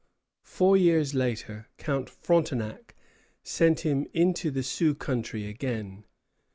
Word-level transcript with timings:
]Four 0.41 0.77
years 0.77 1.13
later, 1.13 1.67
Count 1.77 2.09
Frontenac 2.09 2.95
sent 3.43 3.81
him 3.81 4.07
to 4.33 4.49
the 4.49 4.63
Sioux 4.63 4.95
country 4.95 5.45
again. 5.47 6.05